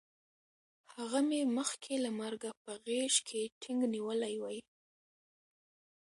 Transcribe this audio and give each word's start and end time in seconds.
هغه 0.95 1.19
مې 1.29 1.41
مخکې 1.57 1.93
له 2.03 2.09
مرګه 2.19 2.49
په 2.63 2.71
غېږ 2.85 3.13
کې 3.27 3.41
ټینګ 3.61 3.81
نیولی 3.93 4.35
وی 4.43 4.59